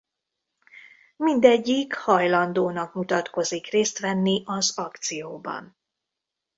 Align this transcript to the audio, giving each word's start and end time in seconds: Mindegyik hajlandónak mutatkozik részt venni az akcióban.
Mindegyik 1.15 1.93
hajlandónak 1.93 2.93
mutatkozik 2.93 3.67
részt 3.69 3.99
venni 3.99 4.43
az 4.45 4.77
akcióban. 4.77 5.77